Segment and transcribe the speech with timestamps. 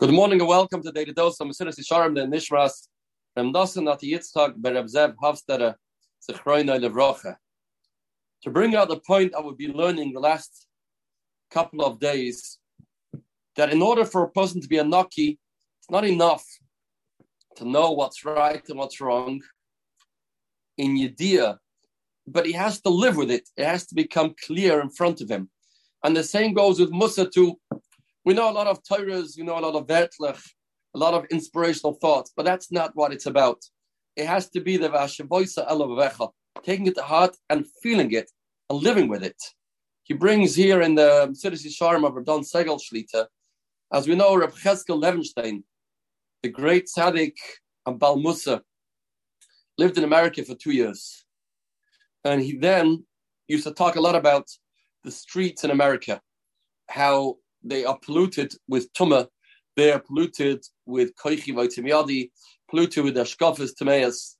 [0.00, 2.88] Good morning and welcome to Daily Dose of Yesharim the Nishras
[3.34, 5.14] from Nasan at Yitzchak Bereb Zev
[6.26, 7.36] Zechroina Levrocha.
[8.44, 10.66] To bring out the point I would be learning the last
[11.50, 12.58] couple of days,
[13.56, 15.38] that in order for a person to be a Naki,
[15.80, 16.46] it's not enough
[17.56, 19.42] to know what's right and what's wrong
[20.78, 21.58] in Yediyah,
[22.26, 23.46] but he has to live with it.
[23.54, 25.50] It has to become clear in front of him.
[26.02, 27.60] And the same goes with Mussar too
[28.24, 30.40] we know a lot of Torahs, we know a lot of Vertlech,
[30.94, 33.58] a lot of inspirational thoughts, but that's not what it's about.
[34.16, 36.30] It has to be the Vashavoisa Elavavecha,
[36.62, 38.30] taking it to heart and feeling it
[38.68, 39.40] and living with it.
[40.02, 43.26] He brings here in the Siddur Sharm of Don Segal Shlita,
[43.92, 45.62] as we know, Reb Cheskel Levenstein,
[46.42, 47.36] the great tzaddik
[47.86, 48.60] and Bal Mussar,
[49.78, 51.24] lived in America for two years.
[52.24, 53.04] And he then
[53.48, 54.48] used to talk a lot about
[55.04, 56.20] the streets in America,
[56.88, 59.28] how they are polluted with tuma,
[59.76, 62.30] they are polluted with koichi vaitimiyadi,
[62.70, 64.34] polluted with ashkafas tameas,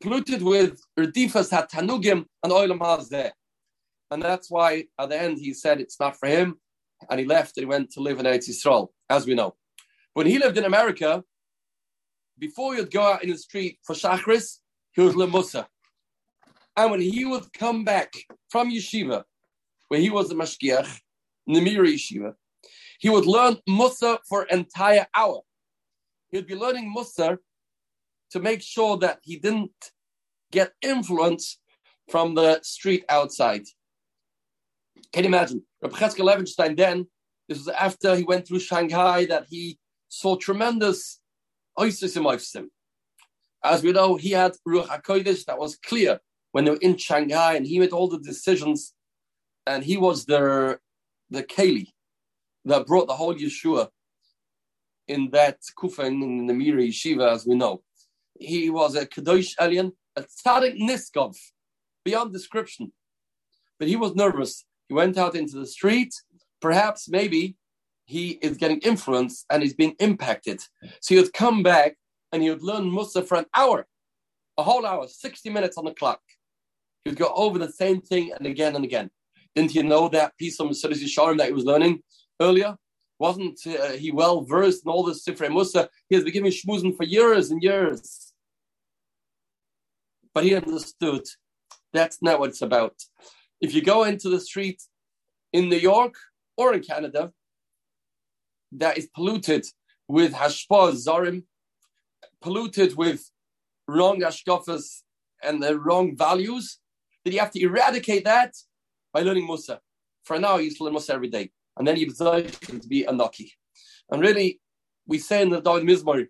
[0.00, 3.30] polluted with erdifas hatanugim and oilam hazeh.
[4.10, 6.56] And that's why at the end he said it's not for him,
[7.10, 9.54] and he left and he went to live in Eretz Yisrael, as we know.
[10.14, 11.22] When he lived in America,
[12.38, 14.58] before he'd go out in the street for Shachris,
[14.92, 15.66] he was Lemusa.
[16.76, 18.12] And when he would come back
[18.50, 19.24] from yeshiva,
[19.88, 21.00] where he was a mashgiach,
[21.48, 22.34] Nemira Yeshiva.
[22.98, 25.40] He would learn Mussar for entire hour.
[26.28, 27.38] He would be learning Mussar
[28.30, 29.92] to make sure that he didn't
[30.50, 31.58] get influence
[32.08, 33.64] from the street outside.
[35.12, 35.62] Can you imagine?
[35.82, 37.06] Rabbi Cheskel Levenstein then,
[37.48, 41.20] this was after he went through Shanghai, that he saw tremendous
[41.78, 42.70] oasis in
[43.62, 46.20] As we know, he had Ruach HaKodesh that was clear
[46.52, 48.94] when they were in Shanghai, and he made all the decisions,
[49.66, 50.80] and he was their
[51.30, 51.92] the Keli
[52.64, 53.88] that brought the whole Yeshua
[55.08, 57.82] in that Kufa in the Miri Yeshiva, as we know.
[58.38, 61.36] He was a Kadosh alien, a Tzadik Niskov,
[62.04, 62.92] beyond description.
[63.78, 64.64] But he was nervous.
[64.88, 66.14] He went out into the street.
[66.60, 67.56] Perhaps, maybe,
[68.06, 70.60] he is getting influenced and he's being impacted.
[71.00, 71.96] So he would come back
[72.32, 73.86] and he would learn Mussar for an hour,
[74.56, 76.20] a whole hour, 60 minutes on the clock.
[77.04, 79.10] He would go over the same thing and again and again.
[79.56, 82.02] Didn't he know that piece of Mesilas Yesharim that he was learning
[82.38, 82.76] earlier?
[83.18, 85.88] Wasn't uh, he well versed in all this Sifrei Mussar?
[86.10, 88.34] He has been giving shmuzin for years and years.
[90.34, 91.22] But he understood
[91.94, 92.96] that's not what it's about.
[93.62, 94.82] If you go into the street
[95.54, 96.14] in New York
[96.58, 97.32] or in Canada
[98.72, 99.64] that is polluted
[100.06, 101.44] with hashpa zarim,
[102.42, 103.30] polluted with
[103.88, 105.00] wrong ashkafas
[105.42, 106.78] and the wrong values,
[107.24, 108.52] then you have to eradicate that
[109.16, 109.78] by learning Mussar.
[110.24, 111.50] For now, you used to learn Mussar every day.
[111.78, 113.50] And then you to be a Naki.
[114.10, 114.60] And really,
[115.06, 116.26] we say in the David Mizmor,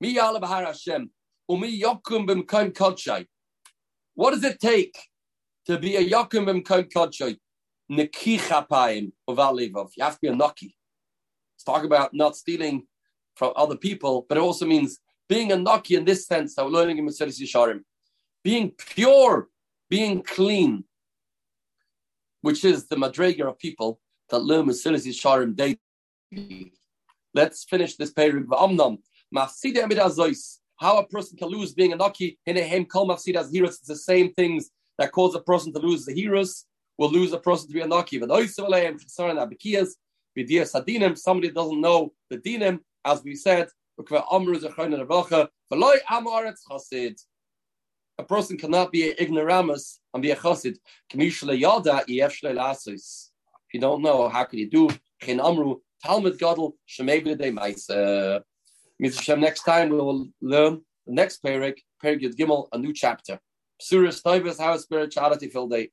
[0.00, 1.10] Mi Hashem,
[1.50, 1.84] Umi.
[4.14, 4.96] What does it take
[5.66, 7.36] to be a Yokum B'mkaim Kodshai?
[7.92, 9.90] Neki Chapayim of Alivov.
[9.98, 10.74] You have to be a Naki.
[11.54, 12.86] Let's talk about not stealing
[13.36, 16.70] from other people, but it also means being a Naki in this sense that we're
[16.70, 17.80] learning in Mesilas Yesharim.
[18.42, 19.48] Being pure,
[19.90, 20.84] being clean,
[22.42, 25.78] which is the madrega of people that learn Mesilas Yesharim daily.
[27.34, 28.46] Let's finish this period.
[28.50, 28.66] How
[30.96, 33.76] a person can lose being a naki in a hem kol mafsidas heroes.
[33.78, 36.64] It's the same things that cause a person to lose the heroes
[36.98, 38.18] will lose a person to be a naki.
[38.18, 38.46] Somebody
[41.50, 43.68] doesn't know the dinim, as we said,
[48.20, 50.76] a person cannot be an ignoramus and be a chassid.
[51.12, 51.42] If
[53.74, 54.90] you don't know, how can you do?
[55.26, 57.24] Amru, Talmud Gadol, Shemei
[59.46, 63.40] Next time we will learn the next parak, Perigid Gimel, a new chapter.
[63.80, 64.10] Surah
[64.58, 65.90] how spirituality filled day.